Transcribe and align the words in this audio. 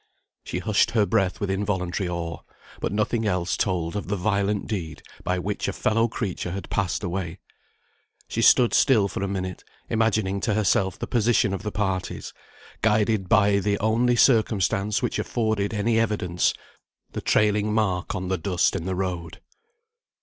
She 0.43 0.57
hushed 0.57 0.89
her 0.97 1.05
breath 1.05 1.39
with 1.39 1.51
involuntary 1.51 2.09
awe, 2.09 2.39
but 2.79 2.91
nothing 2.91 3.27
else 3.27 3.55
told 3.55 3.95
of 3.95 4.07
the 4.07 4.15
violent 4.15 4.65
deed 4.65 5.03
by 5.23 5.37
which 5.37 5.67
a 5.67 5.73
fellow 5.73 6.07
creature 6.07 6.53
had 6.53 6.71
passed 6.71 7.03
away. 7.03 7.37
She 8.27 8.41
stood 8.41 8.73
still 8.73 9.07
for 9.07 9.21
a 9.21 9.27
minute, 9.27 9.63
imagining 9.91 10.39
to 10.39 10.55
herself 10.55 10.97
the 10.97 11.05
position 11.05 11.53
of 11.53 11.61
the 11.61 11.71
parties, 11.71 12.33
guided 12.81 13.29
by 13.29 13.59
the 13.59 13.77
only 13.77 14.15
circumstance 14.15 15.03
which 15.03 15.19
afforded 15.19 15.71
any 15.71 15.99
evidence, 15.99 16.55
the 17.11 17.21
trailing 17.21 17.71
mark 17.71 18.15
on 18.15 18.27
the 18.27 18.39
dust 18.39 18.75
in 18.75 18.85
the 18.87 18.95
road. 18.95 19.39